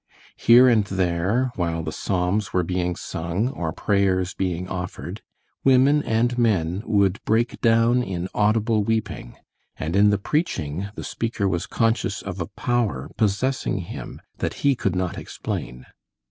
Here 0.39 0.67
and 0.67 0.83
there, 0.85 1.51
while 1.53 1.83
the 1.83 1.91
psalms 1.91 2.51
were 2.51 2.63
being 2.63 2.95
sung 2.95 3.49
or 3.49 3.71
prayers 3.71 4.33
being 4.33 4.67
offered, 4.67 5.21
women 5.63 6.01
and 6.01 6.39
men 6.39 6.81
would 6.87 7.23
break 7.23 7.61
down 7.61 8.01
in 8.01 8.27
audible 8.33 8.83
weeping; 8.83 9.37
and 9.77 9.95
in 9.95 10.09
the 10.09 10.17
preaching 10.17 10.89
the 10.95 11.03
speaker 11.03 11.47
was 11.47 11.67
conscious 11.67 12.23
of 12.23 12.41
a 12.41 12.47
power 12.47 13.11
possessing 13.15 13.77
him 13.77 14.19
that 14.39 14.55
he 14.65 14.73
could 14.73 14.95
not 14.95 15.19
explain. 15.19 15.85